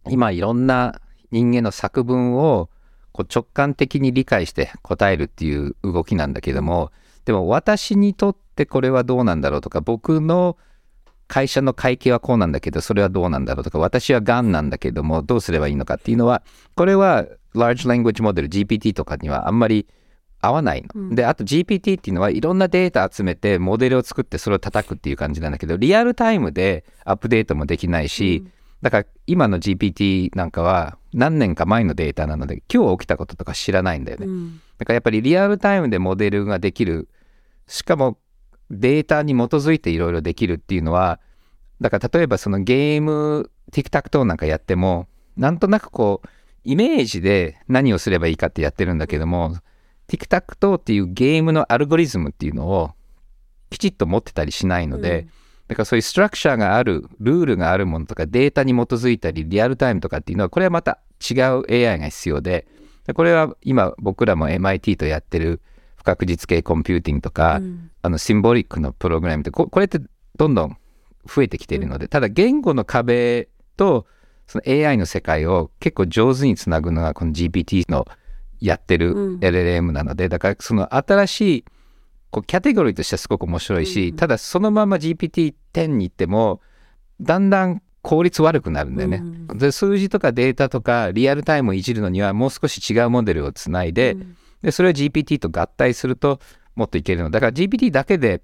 [0.09, 2.69] 今いろんな人間の作文を
[3.11, 6.91] こう直感的に理解して答えるっていう動きなんだけども
[7.25, 10.57] でも私にとってこれはどうなんだろうとか僕の
[11.27, 16.43] 会社の会計はこうなんだけどそれはどうなんだろうとか私はがんなんだけどもどうすればいいのかっていうのは
[16.75, 19.87] これは Large Language Model GPT とかにはあんまり
[20.41, 20.89] 合わないの。
[20.93, 34.25] うん、で、あと GPT っていうのはいろんなデータ集めてモデルを作ってそれを叩くっていう感じなんだけど、リアルタイムでアップデートもできないし、うん、だから今の GPT なんかは何年か前のデータなので今日起きたこととか知らないんだよね。
[34.25, 37.07] うん、だからやっぱりリアルタイムでモデルができる、
[37.67, 38.17] しかも
[38.69, 41.21] データに基づいていろいろできるっていうのは、
[41.79, 46.27] だから例えばそのゲーム、TikTok なんかやっても、なんとなくこう、
[46.63, 49.55] イメージで何をすればいいかってやってるんだけども
[50.07, 52.91] TikTok っていうゲームのアルゴリズムっていうのを
[53.69, 55.27] きちっと持ってたりしないので、うん、
[55.69, 62.67] だからそういうストラクチャーがあるルールがあるものとかデータに基づいたりリアルタイムとかっていうのはこれはまた違う AI が必要で
[63.13, 65.61] これは今僕らも MIT とやってる
[65.97, 67.61] 不確実系コンピューティングとか、
[68.01, 69.99] あのシンボリックのプログラムってここれって
[70.37, 70.77] どんどん
[71.25, 74.05] 増えてきているので、ただ言語の壁と
[74.47, 78.05] その AI の世界を結構上手につなぐのがこの GPT の
[78.59, 81.65] やってる LLM なので、だからその新しい
[82.29, 86.61] こうキャテゴリーとしてはすごく面白いし、ただそのまま GPT-10 に行っても
[87.21, 89.23] だんだん効率悪くなるんだよね、
[89.55, 94.17] で数字とかデータとかリアルタイムをいじるのにはもう少し違うモデルをつないで,、
[94.61, 96.39] でそれを GPT と合体すると
[96.75, 97.29] もっといけるの。
[97.29, 98.41] だから GPT だけで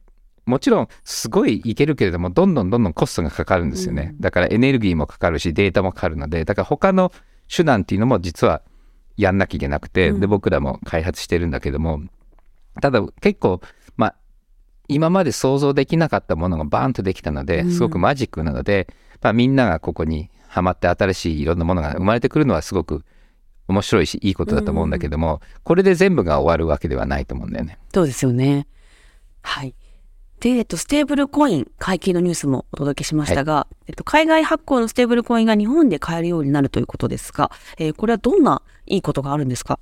[0.49, 7.11] もちろんすごいいけるけれどもどんどんどんどんコストがかかるんですよね、だからエネルギーもかかるしデータもかかるのでだから他の
[7.47, 8.61] 手段っていうのも実は
[9.15, 12.01] やんなきゃいけなくて、で僕らも開発してるんだけども
[12.81, 13.61] ただ結構
[13.95, 14.15] まあ
[14.87, 18.87] 今まで想像できなかったものがバーンとできたのですごくマジックなので、
[19.21, 23.03] まあ、みんながここにはまって新しいいろんなものが生まれてくるのはすごく
[23.67, 27.77] 面白いしいいことだと思うんだけども、これで全部が終わるわけではないと思うんだよね。
[27.93, 28.67] そうですよね。
[29.41, 29.75] はい。
[30.39, 39.79] で、えっと、ステーブルコイン解禁のニュースもお届けしましたが、えっと、海外発行のステーブルコインが日本で買えるようになるということですが、えーこれはどんないいことがあるんですか？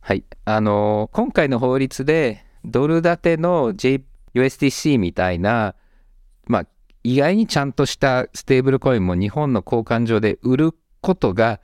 [0.00, 0.24] はい。
[0.46, 4.02] あのー今回の法律でドル建ての J
[4.34, 5.74] USDC みたいな、
[6.46, 6.66] まあ、
[7.02, 11.60] 意外にちゃんとしたステーブルコインも日本の交換所で売ることが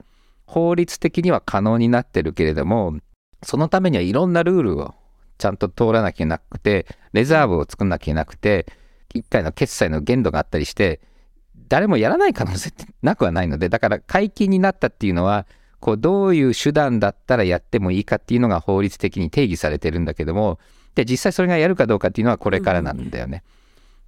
[0.46, 2.96] 法律的には可能になってるけれども、
[3.42, 4.94] そのためにはいろんなルールを
[5.38, 8.66] ちゃんと通らなきゃなくて、レザーブを作んなきゃなくて、
[9.14, 11.00] 一回の決済の限度があったりして、
[11.68, 15.46] 誰もやらない可能性ってなくはないので、だから解禁になったっていうのは、
[15.80, 20.58] こうどういう手段だったらやってもいいかっていうのが法律的に定義されてるんだけども、
[20.94, 23.42] で、実際それがやるかどうかっていうのはこれからなんだよね。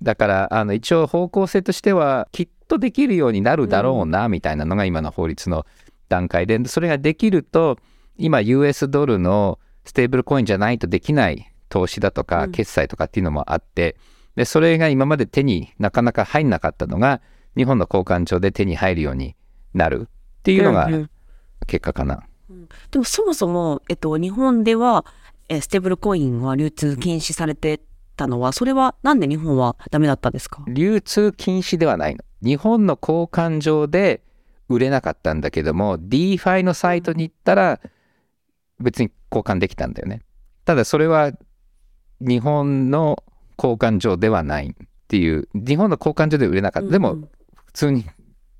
[0.02, 5.66] だから、あの、一応方向性としては、きっとできるようになるだろうな、みたいなのが今の法律の
[6.08, 7.78] 段階で、それができると、
[8.16, 9.58] 今 US ドルの
[9.88, 13.96] ステーブルコインじゃないとできない投資だとか、決済とかっていうのもあって、
[14.36, 17.20] で、それが今まで手になかなか入んなかったのが、
[17.56, 19.34] 日本の交換庁で手に入るように
[19.74, 21.10] なるっていうのがうんうん
[21.66, 22.22] 結果かな。
[22.90, 25.04] でもそもそも、えっと、日本では、
[25.48, 27.80] えーステーブルコインは流通禁止されて
[28.16, 30.62] たのは、それはなんで日本はダメだったんですか？
[30.68, 32.22] 流通禁止ではないの。
[32.42, 34.22] 日本の交換所で
[34.68, 37.80] 売れなかったんだけども、DeFi のサイトに行ったら
[38.78, 40.22] 別に交換できたんだよね。
[40.64, 41.32] ただそれは
[42.20, 43.22] 日本の
[43.58, 46.88] 交換所ではないっていう、日本の交換所で売れなかった。
[46.88, 47.16] でも
[47.66, 48.04] 普通に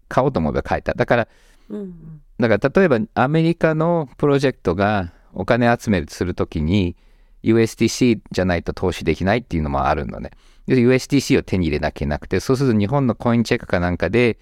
[0.08, 0.94] 買おうと思えば買えた。
[0.94, 1.28] だから、
[1.70, 6.96] うんだから例えばアメリカのプロジェクトがお金集めるするときに
[7.42, 10.30] USDC じゃないと投資できないっていうのもあるのね。
[10.66, 14.38] で USDC を手に入れなきゃなくて、そうすると日本のコインチェックかなんかで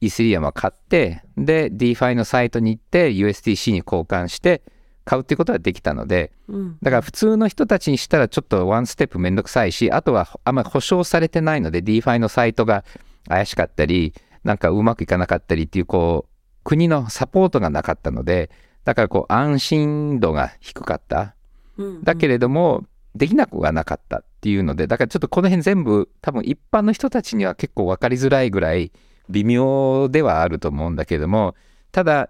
[0.00, 4.62] イスリアムを買って、で DeFi のサイトに行って USDC に交換して
[5.08, 12.84] 買うっていうことができたので、うんだから普通の人たちにしたらちょっとワンステップめんどくさいし、あとはあんまり保証されてないので DeFi のサイトが
[13.26, 14.12] 怪しかったり、
[14.44, 18.50] なんかうまくいかなかったりっていうこう国のサポートがなかったので、
[18.84, 21.34] だからこう安心度が低かった。
[21.78, 28.92] うんだけれども、できなくはなかったっていうので、だからちょっとこの辺全部多分一般の人たちには結構分かりづらいぐらい
[29.30, 31.54] 微妙ではあると思うんだけども、
[31.92, 32.28] ただ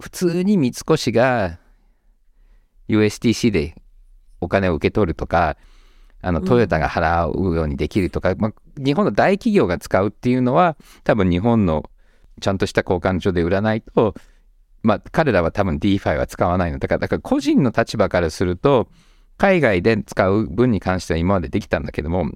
[0.00, 1.58] 普通に三越が
[2.88, 3.74] USDC で
[4.40, 5.56] お金を受け取るとか、
[6.20, 11.90] あのトヨタが払うようにできるとか、まあ、日本の大企業が使うっていうのは多分日本の
[12.40, 14.14] ちゃんとした交換所で売らないと、
[14.82, 16.78] まあ、彼らは多分 DeFi は使わないの。
[16.78, 18.88] だからだから個人の立場からすると
[19.36, 22.30] 海外で使う分に関しては今までできたんだけども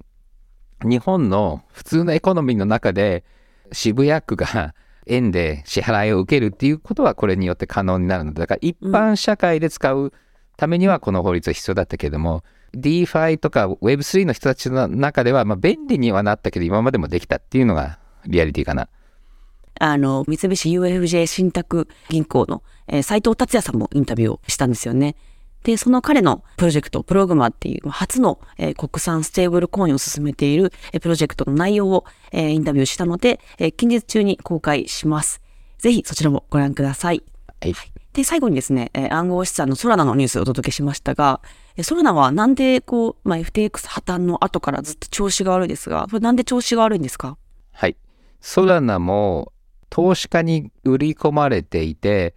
[0.83, 3.23] 日本の普通のエコノミーの中で
[3.71, 4.75] 渋谷区が
[5.07, 10.13] 円で支払いを受けるっていうことはこれによって可能になるのでだから一般社会で使う
[10.59, 12.43] ためにはこの法律は必要だったけども
[12.75, 18.89] DeFi とか Web3 の人たちの中ではまあ便利にはなったけど今までもできたっていうのがリアリティかな。
[19.79, 25.15] あの、三菱 UFJ 信託銀行の、えー斉藤達也さんもインタビューをしたんですよね。
[25.63, 32.03] で、その彼のプロジェクト、プログマっていう初の、えー国産ステーブルコインを進めている、えープロジェクトの内容を、
[32.33, 35.41] えーインタビューしたので、えー近日中に公開します。
[35.77, 37.23] ぜひそちらもご覧ください。
[37.61, 41.39] はいで、最後にですね、えー暗号資産のソラナのニュースをお届けしましたが、
[41.77, 47.37] えーソラナはなんでこう、まあ、FTX 破綻の後からずっと調子が悪いですが、これなんで調子が悪いんですか？
[47.71, 47.95] はい。
[48.41, 49.53] ソラナも
[49.89, 52.35] 投資家に売り込まれていて、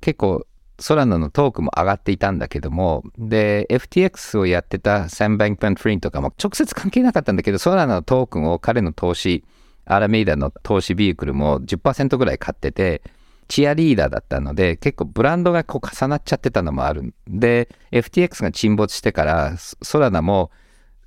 [0.00, 0.46] 結構
[0.78, 9.44] ソラナのトークも上がっていたんだけども、で、FTX をやってたサンバンクマン・フリンとかも直接関係なかったんだけど、ソラナのトークンを彼の投資、
[9.84, 13.02] アラメイダの投資ビークルも10%ぐらい買ってて、
[13.48, 20.50] チアリーダーだったので結構ブランドがこう重なっちゃってたのもあるんで FTX が沈没してからソラナも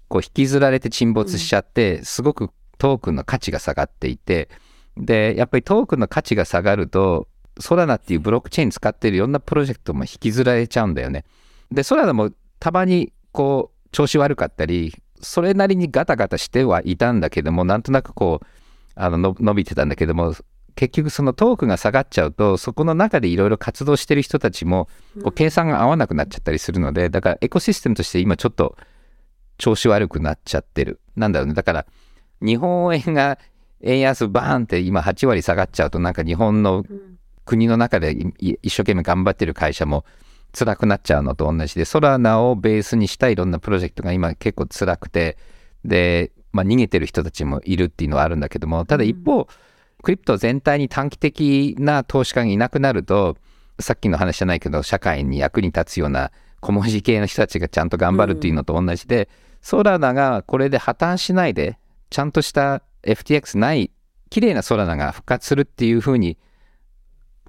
[0.07, 4.49] こう引きずられて沈没しちゃって、すごくトークンの価値が下がっていて
[4.95, 7.27] でやっぱりトークンの価値が下がると
[7.59, 11.25] ソラナっていうブロックチェーン使ってるいろんなプロジェクトも引きずられちゃうんだよね。
[11.71, 18.45] でソラナもたまにこう調子悪かったりそれなりにガタガタしてはいたんだけどもなんとなくこう
[18.95, 20.33] あのの伸びてたんだけども
[20.77, 24.87] 結局そのトークンが下がっちゃうとそこの中でいろいろ活動してる人たちも
[25.23, 28.77] こう計算が合わなくなっちゃったりするのでだからエコシステムとして今ちょっと
[29.57, 30.99] 調子悪くなっちゃってる。
[31.15, 31.55] なんだろうね。
[31.55, 31.85] だから
[32.41, 33.39] 日本円が
[33.81, 36.85] 円安バーンって今8割下がっちゃうとなんか日本の
[37.45, 40.05] 国の中で一生懸命頑張ってる会社も
[40.57, 45.37] 辛くなっちゃうのと同じでソラナをベースにしたいろんなプロジェクトが今結構辛くて
[45.85, 49.47] で、まあ、逃げてる人たちもいるっていうのはあるんだけどもただ一方、
[50.07, 53.35] クリプト全体に短期的な投資家がいなくなると
[53.77, 56.31] さっきの話じゃないけど社会に役に立つような
[56.61, 59.27] 小文字系の人たちがちゃんと頑張るっていうのと同じで、
[59.61, 61.77] ソラナがこれで破綻しないで
[62.09, 63.91] ちゃんとした FTX ない
[64.29, 66.37] 綺麗なソラナが復活するっていうふうに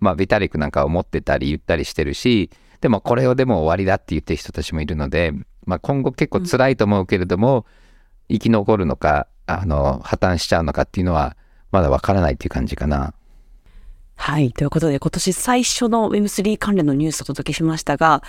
[0.01, 2.51] まあビタリックなんか思ってたり言ったりしてるし
[2.81, 5.33] でもこれをでも終わりだって言ってる人たちもいるので、
[5.65, 7.67] まあ、今後結構辛いと思うけれども、
[8.29, 11.37] 生き残るのかあの破綻しちゃうのかっていうのは
[11.71, 13.15] まだわからないっていう感じかな。
[14.17, 14.53] はい。
[14.53, 18.23] ということで、今年最初の Web3 関連のニュースをお届けしましたが、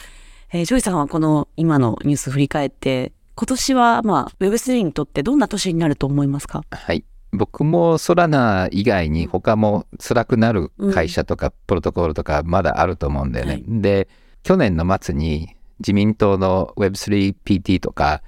[0.51, 6.63] えージョイさんはこの今のニュース振り返って、今年はまあ Web3 にとってどんな年になると思いますか？
[6.69, 7.03] はい。
[7.31, 13.51] 僕もソラナ以外に他も辛くなる会社とかプロトコルとかまだあると思うんだよね。
[13.53, 14.09] はいで、
[14.41, 18.21] 去年の末に自民党の Web3PT とか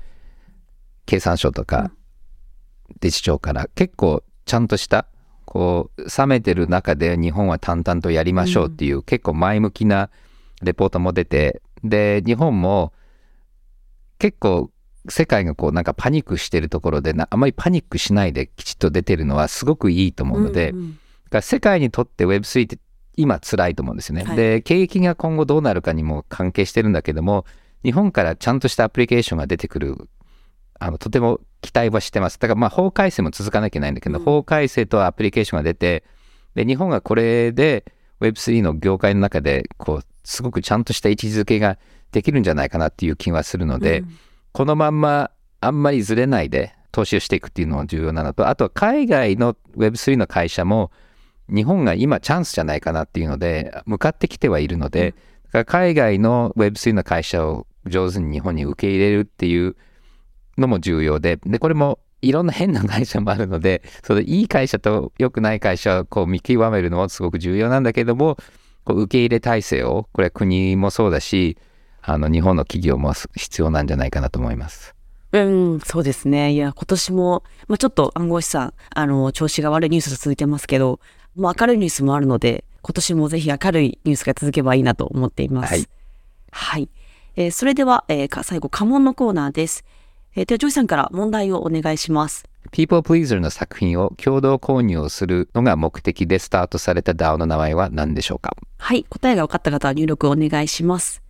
[1.06, 1.92] 経産省とか
[3.00, 5.06] デジ庁から結構ちゃんとした
[5.46, 10.10] こう冷めてる中で日本は淡々とやりましょうっていう、結構前向きな
[10.62, 12.92] レポートも出てで日本も
[14.20, 14.70] 結構
[15.08, 20.92] 世界がこうなんかパニックしてるところでなあまりパニックしないできちっと出てるのはすごくいいと思うので、うんうん。
[20.92, 22.78] だから世界にとって Web3 って
[23.16, 24.26] 今辛いと思うんですよね。
[24.26, 24.36] はい。
[24.36, 27.46] で景気が今後どうなるかにも関係してるんだけども
[27.86, 30.10] 日本からちゃんとしたアプリケーションが出てくる
[30.84, 32.40] あのとても期待はしてます。
[32.40, 34.26] だからまあ法改正も続かなきゃいけないんだけど、うん。
[34.26, 36.04] 法改正とアプリケーションが出て
[36.56, 37.86] で日本がこれで
[38.20, 41.78] Web3 の業界の中でこうすごくちゃんとした位置づけが
[42.12, 44.18] できるんじゃないかなっていう気はするので、うん。
[44.54, 45.30] このまんま
[45.62, 50.92] あんまりずれないで投資をしていくっていうのが重要なのとあとは海外の Web3 の会社も
[51.48, 55.14] 日本が今チャンスじゃないかなっていうので向かってきてはいるので、
[55.52, 59.76] だから海外の Web3 の会社を上手に日本に受け入れるっていう
[60.62, 68.38] のも重要ででこれもいろんな変な会社もあるのでそのいい会社と良くない会社をこう見極めるのもすごく重要なんだけども
[68.86, 71.58] こう受け入れ体制をこれは国もそうだし
[72.02, 74.96] あの日本の企業も必要なんじゃないかなと思います。
[75.34, 76.52] うん、そうですね。
[76.52, 81.00] いや、今年も、まあ、ちょっと暗号資産、あの、調子が悪いニュースが続いてますけど、
[81.36, 85.72] まあ、明るいニュースもあるので、今年もぜひ明るいニュースが続けばいいなと思っています。
[85.72, 85.88] はい。
[86.52, 86.90] はい。
[87.38, 89.86] えーそれでは、えーか最後、家紋のコーナーです。
[90.34, 92.46] えーでは、ジョイさんから問題をお願いします。
[92.72, 98.56] People Pleaser の作品を共同購入をするのが目的でスタートされた DAO の名前は何でしょうか？
[98.78, 99.04] はい。
[99.10, 101.22] 答えが分かった方は入力をお願いします。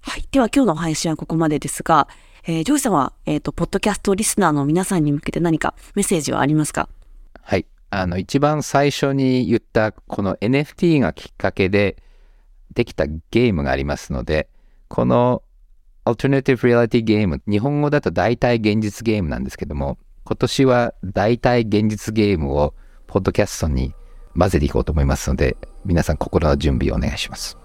[0.00, 0.24] はい。
[0.30, 2.08] では、今日の配信はここまでですが、
[2.46, 6.88] えージョイさんは、えっ、と、ポッドキャストリスナーの皆さんに向けて何かメッセージはありますか？
[7.42, 7.66] はい。
[7.90, 11.96] あの、一番最初に言ったこの NFT がきっかけで
[12.72, 14.48] できたゲームがありますので、
[14.88, 15.42] この
[16.08, 22.74] Alternative Reality ゲーム、日本語だと大体現実ゲームなんですけども、今年は大体現実ゲームを
[23.06, 23.94] ポッドキャストに
[24.38, 27.56] 混ぜていこうと思いますので、皆さん心の準備をお願いします。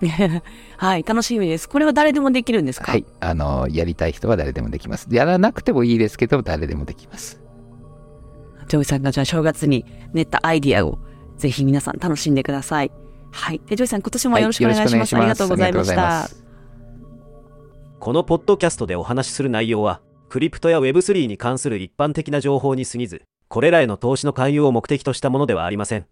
[0.78, 1.02] はい。
[1.02, 1.68] 楽しみです。
[1.68, 2.90] これは誰でもできるんですか？
[2.92, 3.04] はい。
[3.20, 5.06] あの、やりたい人は誰でもできます。
[5.10, 7.40] やらなくてもいいですけど、誰でもできます。
[8.68, 9.84] ジョイさんがじゃあ正月に
[10.14, 10.98] 練ったアイディアを
[11.36, 12.90] ぜひ皆さん楽しんでください。
[13.32, 13.60] はい。
[13.66, 15.14] で、ジョイさん今年もよろしくお願いします。
[15.14, 16.44] はいありがとうございましありがとうございまたす。
[18.00, 26.06] このポッドキャストでお話しする内容は、クリプトや Web3 に関する一般的な情報に過ぎず、これらへの投資の勧誘を目的としたものではありません。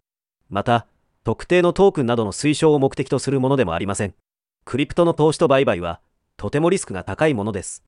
[0.50, 0.86] また、
[1.24, 4.12] 特定のトークンなどの推奨を目的とするものでもありません。
[4.66, 6.02] クリプトの投資と売買は、
[6.36, 7.82] とてもリスクが高いものです。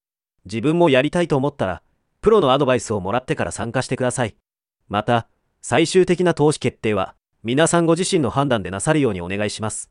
[0.47, 1.83] 自分もやりたいと思ったら、
[2.23, 4.35] プロのアドバイスをもらってから参加してください。
[4.89, 5.29] また、
[5.61, 9.91] 最終的な投資決定は、皆さんご自身の判断でなさるようにお願いします。